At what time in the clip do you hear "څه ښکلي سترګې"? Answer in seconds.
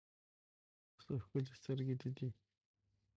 1.01-1.95